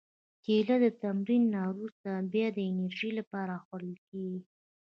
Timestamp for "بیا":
2.33-2.49